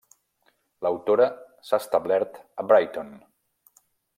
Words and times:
L'autora 0.85 1.27
s'ha 1.69 1.81
establert 1.85 2.41
a 2.65 2.69
Brighton. 2.73 3.17